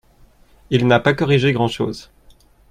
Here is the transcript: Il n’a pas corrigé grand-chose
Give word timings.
Il 0.71 0.87
n’a 0.87 0.99
pas 0.99 1.13
corrigé 1.13 1.51
grand-chose 1.53 2.09